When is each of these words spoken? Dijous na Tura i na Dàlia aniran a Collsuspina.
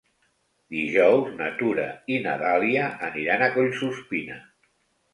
Dijous 0.75 1.29
na 1.41 1.51
Tura 1.59 1.87
i 2.15 2.19
na 2.25 2.35
Dàlia 2.47 2.91
aniran 3.13 3.47
a 3.51 3.55
Collsuspina. 3.61 4.45